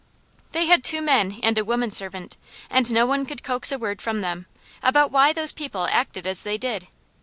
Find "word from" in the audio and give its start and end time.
3.77-4.21